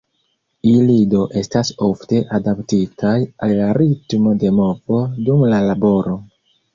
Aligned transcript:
Ili 0.69 0.93
do 1.09 1.19
estas 1.41 1.69
ofte 1.87 2.21
adaptitaj 2.37 3.13
al 3.49 3.53
la 3.59 3.67
ritmo 3.79 4.33
de 4.45 4.51
movo 4.61 5.03
dum 5.29 5.45
la 5.53 5.61
laboro. 5.69 6.17